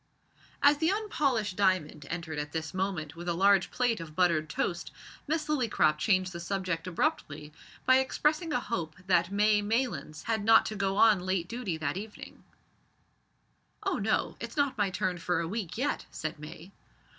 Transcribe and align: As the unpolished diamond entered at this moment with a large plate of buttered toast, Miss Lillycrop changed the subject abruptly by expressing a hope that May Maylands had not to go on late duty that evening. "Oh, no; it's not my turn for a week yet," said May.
As 0.63 0.77
the 0.79 0.89
unpolished 0.89 1.55
diamond 1.55 2.07
entered 2.09 2.39
at 2.39 2.53
this 2.53 2.73
moment 2.73 3.15
with 3.15 3.29
a 3.29 3.35
large 3.35 3.69
plate 3.69 3.99
of 3.99 4.15
buttered 4.15 4.49
toast, 4.49 4.89
Miss 5.27 5.45
Lillycrop 5.47 5.99
changed 5.99 6.33
the 6.33 6.39
subject 6.39 6.87
abruptly 6.87 7.53
by 7.85 7.99
expressing 7.99 8.51
a 8.51 8.59
hope 8.59 8.95
that 9.05 9.31
May 9.31 9.61
Maylands 9.61 10.23
had 10.23 10.43
not 10.43 10.65
to 10.65 10.75
go 10.75 10.97
on 10.97 11.19
late 11.19 11.47
duty 11.47 11.77
that 11.77 11.97
evening. 11.97 12.43
"Oh, 13.83 13.97
no; 13.99 14.37
it's 14.39 14.57
not 14.57 14.75
my 14.75 14.89
turn 14.89 15.19
for 15.19 15.39
a 15.39 15.47
week 15.47 15.77
yet," 15.77 16.07
said 16.09 16.39
May. 16.39 16.71